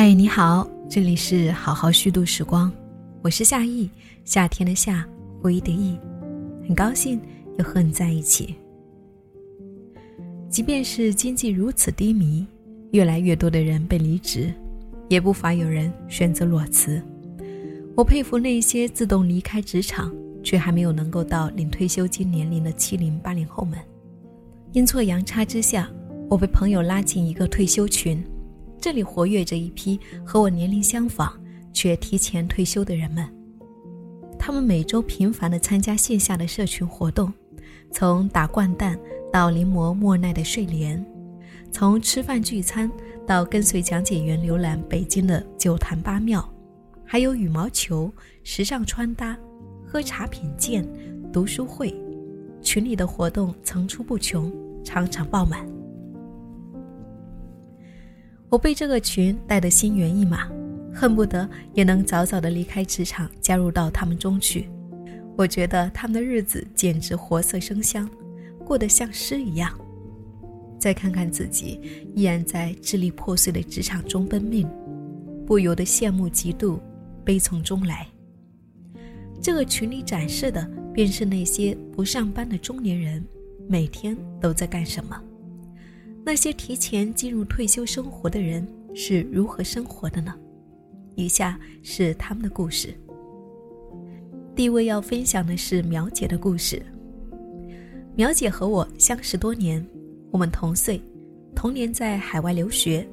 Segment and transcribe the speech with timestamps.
[0.00, 2.70] 嗨，你好，这里是好好虚度时光，
[3.20, 3.90] 我是夏意，
[4.24, 5.04] 夏天的夏，
[5.42, 5.98] 回忆的意，
[6.68, 7.20] 很高兴
[7.58, 8.54] 又和你在一起。
[10.48, 12.46] 即便是经济如此低迷，
[12.92, 14.54] 越来越多的人被离职，
[15.08, 17.02] 也不乏有人选择裸辞。
[17.96, 23.76] 我佩服那些自动离开职场却还没有能够到领退休金年龄的七零八零后们。
[24.74, 25.90] 阴错阳差之下，
[26.30, 28.24] 我被朋友拉进一个退休群。
[28.88, 31.38] 这里活跃着一批和我年龄相仿
[31.74, 33.28] 却提前退休的人们。
[34.38, 37.30] 他们每周频繁地参加线下的社群活动，
[37.92, 38.98] 从打掼蛋
[39.30, 41.04] 到临摹莫奈的睡莲，
[41.70, 42.90] 从吃饭聚餐
[43.26, 46.42] 到跟随讲解员浏览北京的九坛八庙，
[47.04, 48.10] 还有羽毛球、
[48.42, 49.36] 时尚穿搭、
[49.86, 50.82] 喝茶品鉴、
[51.30, 51.94] 读书会，
[52.62, 54.50] 群里的活动层出不穷，
[54.82, 55.68] 场场爆满。
[58.50, 60.48] 我被这个群带得心猿意马，
[60.94, 64.68] 恨不得也能早早的离开职场，加入到他们中去。
[65.36, 68.08] 我觉得他们的日子简直活色生香，
[68.64, 69.70] 过得像诗一样。
[70.78, 71.80] 再看看自己，
[72.14, 74.66] 依然在支离破碎的职场中奔命，
[75.46, 76.78] 不由得羡慕嫉妒，
[77.24, 78.06] 悲从中来。
[79.42, 83.22] 这个群里展示的，便是那些不上班的中年人，
[83.68, 85.20] 每天都在干什么。
[86.28, 90.34] 那些提前进入退休生活的人是如何生活的呢？
[91.14, 92.94] 以下是他们的故事。
[94.54, 96.82] 第一位要分享的是苗姐的故事。
[98.14, 99.82] 苗姐和我相识多年，
[100.30, 101.00] 我们同岁，
[101.54, 103.08] 同年在海外留学，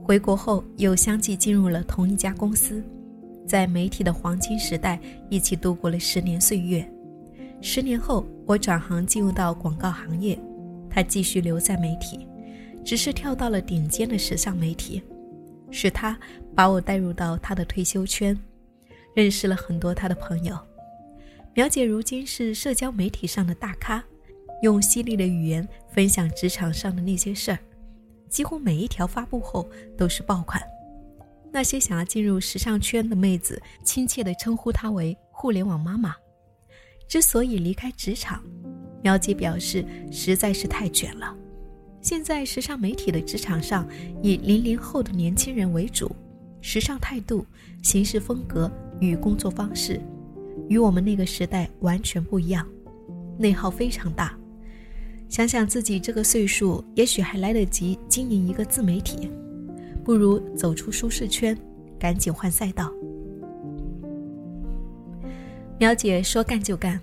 [0.00, 2.80] 回国后又相继进入了同一家公司，
[3.44, 6.88] 在媒体的黄金时代一起度过了十年岁月。
[7.60, 10.38] 十年后，我转行进入到广告行业，
[10.88, 12.24] 她继续留在媒体。
[12.84, 15.02] 只是跳到了顶尖的时尚媒体，
[15.70, 16.18] 是他
[16.54, 18.38] 把我带入到他的退休圈，
[19.14, 20.58] 认识了很多他的朋友。
[21.54, 24.02] 苗姐如今是社交媒体上的大咖，
[24.62, 27.58] 用犀利的语言分享职场上的那些事儿，
[28.28, 30.62] 几乎每一条发布后都是爆款。
[31.52, 36.16] 那些想要进入时尚圈的妹子，亲切地称呼她为“互联网妈妈”。
[37.06, 38.42] 之所以离开职场，
[39.02, 41.36] 苗姐表示实在是太卷了。
[42.02, 43.86] 现在时尚媒体的职场上，
[44.22, 46.10] 以零零后的年轻人为主，
[46.60, 47.46] 时尚态度、
[47.80, 48.68] 行事风格
[49.00, 50.00] 与工作方式，
[50.68, 52.66] 与我们那个时代完全不一样，
[53.38, 54.36] 内耗非常大。
[55.28, 59.30] 想想自己这个岁数，也许还来得及经营一个自媒体，
[60.04, 61.56] 不如走出舒适圈，
[62.00, 62.92] 赶紧换赛道。
[65.78, 67.00] 苗姐说干就干，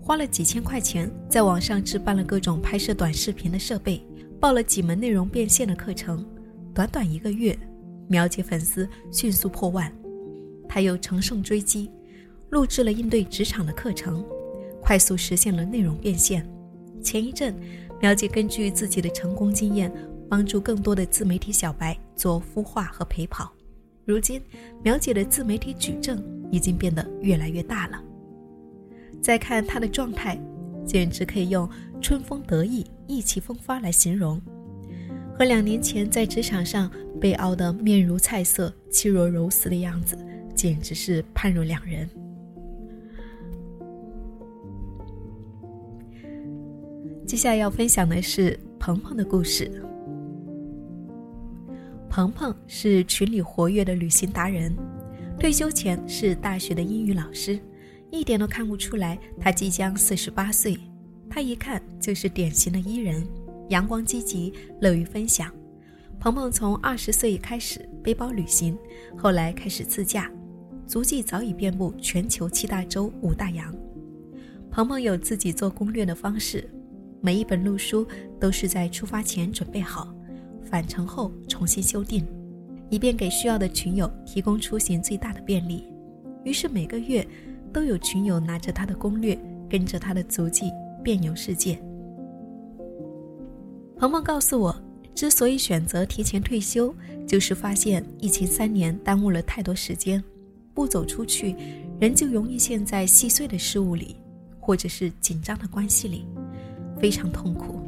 [0.00, 4.02] 花了几千块钱在网上置办了各种拍摄短视频的设备。
[4.42, 6.26] 报了几门内容变现的课程，
[6.74, 7.56] 短短一个月，
[8.08, 9.90] 苗姐粉丝迅速破万。
[10.68, 11.88] 她又乘胜追击，
[12.50, 14.26] 录制了应对职场的课程，
[14.80, 16.44] 快速实现了内容变现。
[17.00, 17.54] 前一阵，
[18.00, 19.92] 苗姐根据自己的成功经验，
[20.28, 23.52] 帮助更多的自媒体小白做孵化和陪跑。
[24.04, 24.42] 如今，
[24.82, 26.20] 苗姐的自媒体矩阵
[26.50, 28.02] 已经变得越来越大了。
[29.20, 30.36] 再看她的状态。
[30.84, 31.70] 简直可以用
[32.02, 34.40] 春风得意、意气风发来形容，
[35.38, 36.90] 和两年前在职场上
[37.20, 40.18] 被熬得面如菜色、气若游丝的样子，
[40.54, 42.10] 简直是判若两人。
[47.24, 49.70] 接下来要分享的是鹏鹏的故事。
[52.10, 54.76] 鹏鹏是群里活跃的旅行达人，
[55.38, 57.58] 退休前是大学的英语老师。
[58.10, 60.76] 一点都看不出来，他即将四十八岁。
[61.34, 63.26] 他一看就是典型的伊人，
[63.70, 65.50] 阳光积极，乐于分享。
[66.20, 68.76] 鹏鹏从二十岁开始背包旅行，
[69.16, 70.30] 后来开始自驾，
[70.86, 73.74] 足迹早已遍布全球七大洲五大洋。
[74.70, 76.68] 鹏鹏有自己做攻略的方式，
[77.22, 78.06] 每一本路书
[78.38, 80.14] 都是在出发前准备好，
[80.62, 82.26] 返程后重新修订，
[82.90, 85.82] 以便给需要的群友提供出行最大的便利。
[86.44, 87.26] 于是每个月。
[87.72, 89.34] 都有群友拿着他的攻略，
[89.66, 90.70] 跟着他的足迹
[91.02, 91.76] 遍游世界。
[93.96, 94.74] 鹏鹏告诉我，
[95.14, 96.94] 之所以选择提前退休，
[97.26, 100.22] 就是发现疫情三年耽误了太多时间，
[100.72, 101.56] 不走出去，
[102.00, 104.16] 人就容易陷在细碎的事物里，
[104.58, 106.24] 或者是紧张的关系里，
[106.98, 107.80] 非常痛苦。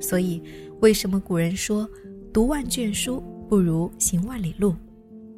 [0.00, 0.42] 所以，
[0.80, 1.88] 为什么古人说
[2.32, 4.74] “读万卷书不如行万里路”？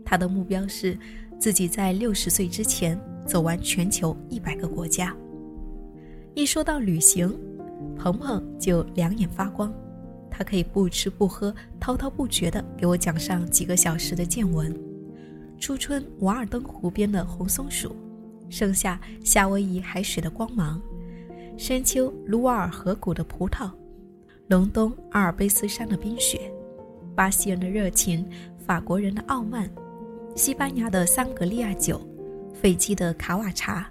[0.05, 0.99] 他的目标是
[1.39, 2.99] 自己在六十岁之前。
[3.27, 5.17] 走完全球一百个国家。
[6.35, 7.33] 一说到旅行，
[7.97, 9.73] 鹏鹏就两眼发光。
[10.29, 14.77] 他可以不吃不喝，滔滔不绝地给我讲上几个小时的见闻：
[15.61, 17.95] 初春瓦尔登湖边的红松鼠，
[18.51, 20.83] 盛夏夏威夷海水的光芒，
[21.57, 23.71] 深秋卢瓦尔河谷的葡萄，
[24.49, 26.51] 隆冬阿尔卑斯山的冰雪，
[27.15, 28.29] 巴西人的热情，
[28.67, 29.71] 法国人的傲慢，
[30.35, 32.01] 西班牙的桑格利亚酒，
[32.61, 33.89] 斐济的卡瓦茶。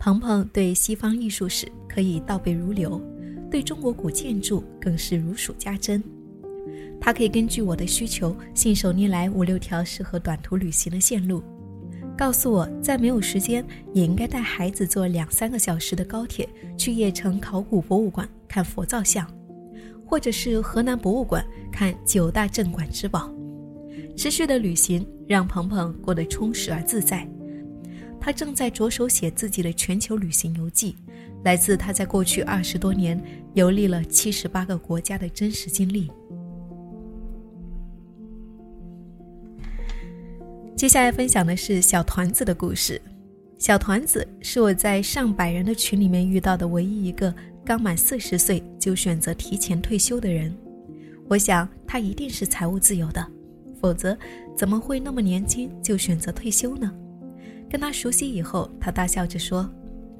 [0.00, 3.00] 鹏鹏对西方艺术史可以倒背如流。
[3.50, 6.02] 对中国古建筑更是如数家珍，
[7.00, 11.42] 他可以根据我的需求，信手拈来五六条适合短途旅行的线路，
[12.16, 13.62] 告诉我在没有时间
[13.92, 16.48] 也应该带孩子坐两三个小时的高铁
[16.78, 19.28] 去邺城考古博物馆看佛造像，
[20.06, 23.30] 或者是河南博物馆看九大镇馆之宝。
[24.16, 27.28] 持续的旅行让鹏鹏过得充实而自在，
[28.20, 30.94] 他正在着手写自己的全球旅行游记。
[31.42, 33.18] 来自他在过去二十多年
[33.54, 36.10] 游历了七十八个国家的真实经历。
[40.76, 43.00] 接下来分享的是小团子的故事。
[43.58, 47.34] 小团子是我在上百人的群里面遇到的唯一一个
[47.64, 50.54] 刚满四十岁就选择提前退休的人。
[51.28, 53.26] 我想他一定是财务自由的，
[53.80, 54.16] 否则
[54.56, 56.92] 怎么会那么年轻就选择退休呢？
[57.70, 59.70] 跟他熟悉以后，他大笑着说：“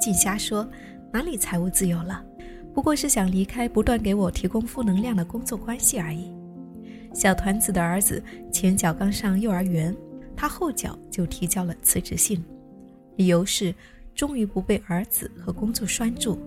[0.00, 0.67] 净瞎说。”
[1.12, 2.25] 哪里财务自由了？
[2.73, 6.31] 不过是想离开不断给我提供负能量的工作关系而已。
[7.12, 9.93] 小团子的儿子前脚刚上幼儿园，
[10.37, 12.41] 他后脚就提交了辞职信，
[13.17, 13.75] 理由是
[14.14, 16.38] 终于不被儿子和工作拴住，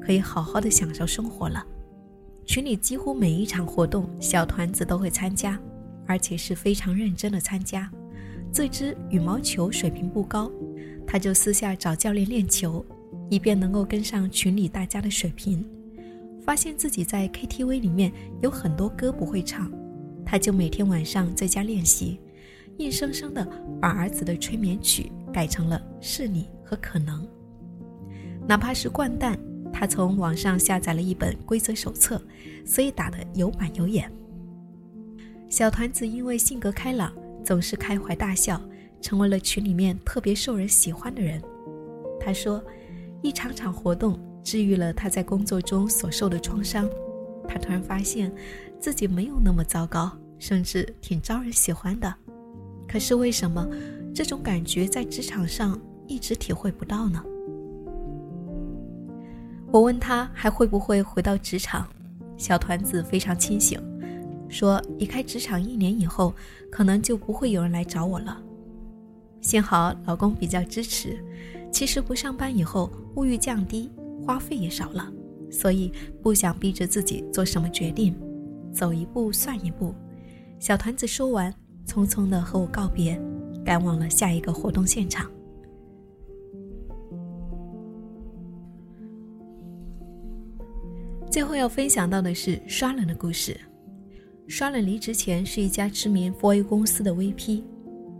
[0.00, 1.66] 可以好好的享受生活了。
[2.46, 5.58] 群里几乎每一场活动，小团子都会参加，
[6.06, 7.90] 而且是非常认真的参加。
[8.52, 10.52] 自知羽毛球水平不高，
[11.06, 12.84] 他就私下找教练练球。
[13.30, 15.64] 以便能够跟上群里大家的水平，
[16.42, 18.12] 发现自己在 KTV 里面
[18.42, 19.72] 有很多歌不会唱，
[20.22, 22.20] 他就每天晚上在家练习，
[22.76, 23.48] 硬生生的
[23.80, 27.26] 把儿子的催眠曲改成了是你和可能。
[28.46, 29.38] 哪怕是掼蛋，
[29.72, 32.20] 他从网上下载了一本规则手册，
[32.66, 34.12] 所以打得有板有眼。
[35.48, 37.10] 小团子因为性格开朗，
[37.44, 38.60] 总是开怀大笑，
[39.00, 41.42] 成为了群里面特别受人喜欢的人。
[42.20, 42.62] 他说。
[43.24, 46.90] 一场场活动治愈了他在工作中所受的创伤，
[47.46, 48.34] 他突然发现
[48.80, 50.10] 自己没有那么糟糕，
[50.40, 52.12] 甚至挺招人喜欢的。
[52.88, 53.64] 可是为什么
[54.12, 57.22] 这种感觉在职场上一直体会不到呢？
[59.70, 61.86] 我问他还会不会回到职场，
[62.36, 63.80] 小团子非常清醒，
[64.52, 66.34] 说离开职场一年以后，
[66.70, 68.40] 可能就不会有人来找我了。
[69.40, 71.18] 幸好老公比较支持。
[71.72, 73.90] 其实不上班以后，物欲降低，
[74.22, 75.10] 花费也少了，
[75.50, 75.90] 所以
[76.22, 78.14] 不想逼着自己做什么决定，
[78.70, 79.94] 走一步算一步。
[80.60, 81.52] 小团子说完，
[81.86, 83.18] 匆匆的和我告别，
[83.64, 85.30] 赶往了下一个活动现场。
[91.30, 93.58] 最后要分享到的是刷冷的故事。
[94.48, 97.62] 刷冷离职前是一家知名 4A 公司的 VP，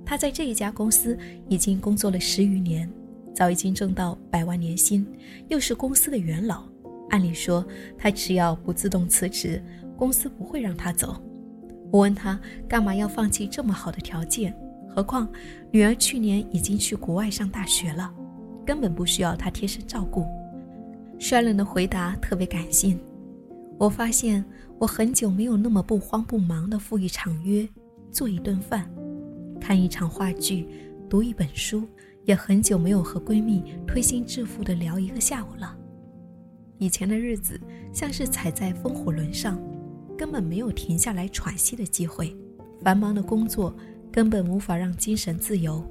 [0.05, 2.89] 他在这一家公司已经工作了十余年。
[3.35, 5.07] 早已经挣到百万年薪，
[5.49, 6.65] 又是公司的元老，
[7.09, 7.67] 按理说
[7.97, 9.63] 他只要不自动辞职，
[9.97, 11.17] 公司不会让他走。
[11.91, 12.39] 我问他
[12.69, 14.55] 干嘛要放弃这么好的条件？
[14.87, 15.27] 何况
[15.71, 18.13] 女儿去年已经去国外上大学了，
[18.67, 20.27] 根本不需要他贴身照顾。
[21.19, 23.01] 衰冷的回答特别感性。
[23.83, 24.45] 我发现
[24.79, 27.69] 我很久没有那么不慌不忙的赴一场约，
[28.13, 28.89] 做一顿饭，
[29.61, 30.69] 看一场话剧，
[31.11, 31.83] 读一本书。
[32.25, 35.77] 也很久没有和闺蜜推心置腹的聊一个下午了。
[36.79, 37.61] 以前的日子
[37.93, 39.61] 像是踩在风火轮上，
[40.17, 42.37] 根本没有停下来喘息的机会。
[42.85, 43.75] 繁忙的工作
[44.13, 45.85] 根本无法让精神自由，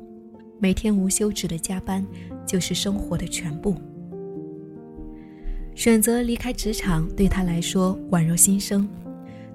[0.61, 2.07] 每天无休止的加班
[2.47, 3.75] 就是生活的全部。
[5.75, 8.87] 选择离开职场对他来说宛若新生，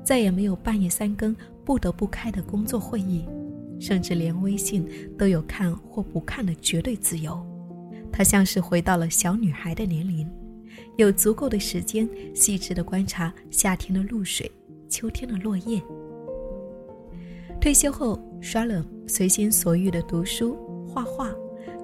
[0.02, 3.24] 再也没有半夜三更不得不开的工作会议。
[3.78, 7.38] 甚至连微信都有看或不看的绝对自由，
[8.10, 10.26] 他像是回到了小女孩的年龄，
[10.96, 14.50] 有足够的时间细致地观察夏天的露水、
[14.88, 15.78] 秋天的落叶。
[17.60, 20.56] 退休后，刷了随心所欲的读书、
[20.88, 21.30] 画画，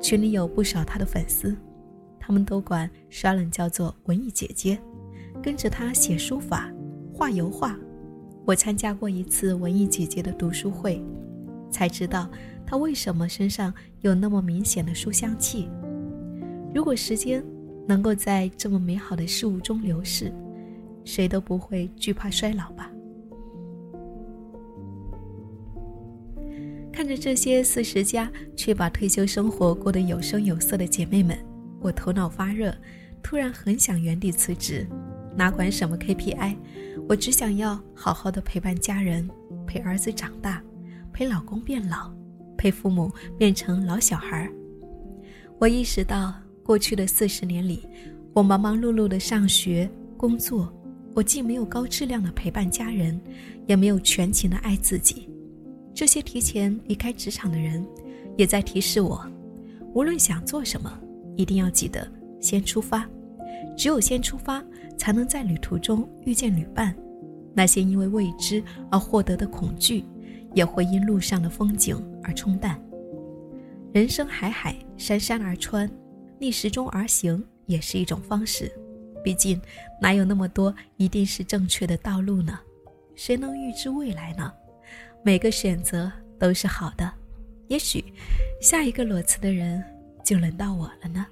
[0.00, 1.54] 群里有不少他的粉丝，
[2.24, 4.78] 他们都管刷冷叫做文艺姐姐，
[5.42, 6.72] 跟着她写书法、
[7.12, 7.76] 画油画。
[8.44, 11.04] 我参加过一次文艺姐姐的读书会。
[11.68, 12.30] 才知道
[12.64, 15.68] 她为什么身上有那么明显的书香气。
[16.72, 17.42] 如果时间
[17.88, 20.32] 能够在这么美好的事物中流逝，
[21.04, 22.92] 谁都不会惧怕衰老吧。
[26.92, 31.36] 看着这些四十加却把退休生活过得有声有色的姐妹们，
[31.82, 32.74] 我头脑发热，
[33.22, 34.86] 突然很想原地辞职，
[35.36, 36.56] 哪管什么 KPI，
[37.08, 39.28] 我只想要好好的陪伴家人，
[39.66, 40.62] 陪儿子长大，
[41.12, 42.12] 陪老公变老，
[42.56, 44.48] 陪父母变成老小孩。
[45.58, 47.86] 我意识到，过去的四十年里，
[48.32, 50.72] 我忙忙碌碌的上学、工作，
[51.14, 53.20] 我既没有高质量的陪伴家人，
[53.66, 55.28] 也没有全情的爱自己。
[55.94, 57.84] 这些提前离开职场的人，
[58.36, 59.24] 也在提示我：
[59.94, 60.98] 无论想做什么，
[61.36, 62.06] 一定要记得
[62.40, 63.08] 先出发。
[63.76, 64.62] 只有先出发，
[64.98, 66.94] 才能在旅途中遇见旅伴。
[67.54, 70.04] 那些因为未知而获得的恐惧，
[70.54, 72.80] 也会因路上的风景而冲淡。
[73.92, 75.90] 人生海海，山山而川，
[76.38, 78.72] 逆时钟而行也是一种方式。
[79.22, 79.60] 毕竟，
[80.00, 82.58] 哪有那么多一定是正确的道路呢？
[83.14, 84.52] 谁能预知未来呢？
[85.22, 87.12] 每个选择都是好的，
[87.68, 88.04] 也许
[88.60, 89.84] 下一个裸辞的人
[90.24, 91.26] 就轮到我了呢。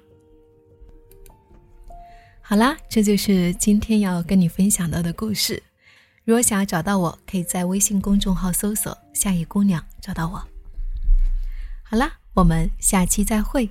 [2.41, 5.61] 好啦，这就是今天要跟你分享到的故事。
[6.23, 10.43] 如果想要找到我，可以在微信公众号搜索“夏野姑娘”找到我。
[11.83, 13.69] 好啦，我们下期再会。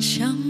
[0.00, 0.47] 想。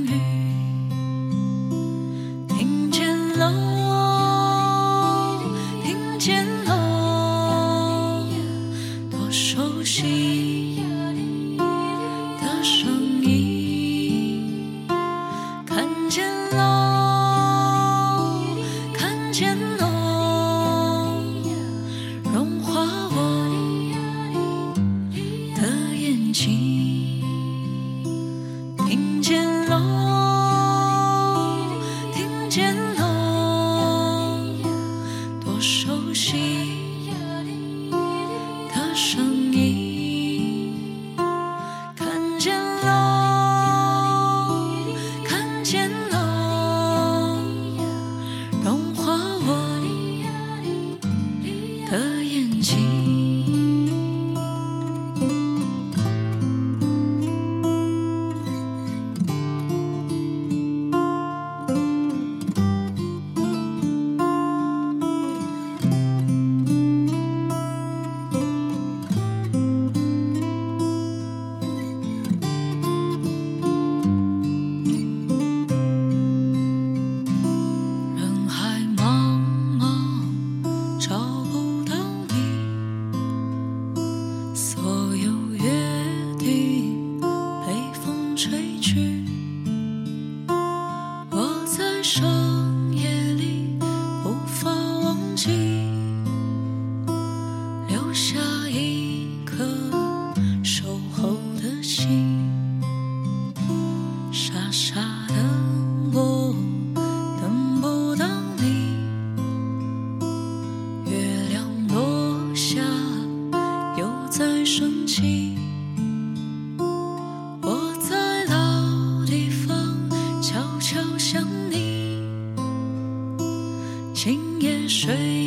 [124.20, 125.37] 今夜睡。